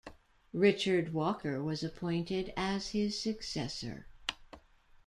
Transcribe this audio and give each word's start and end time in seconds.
Richard 0.55 1.13
Walker 1.13 1.63
was 1.63 1.83
appointed 1.83 2.51
as 2.57 2.87
his 2.89 3.21
successor. 3.21 4.07